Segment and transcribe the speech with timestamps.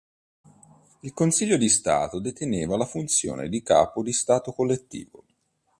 [1.03, 5.25] Il Consiglio di Stato deteneva la funzione di capo di stato collettivo.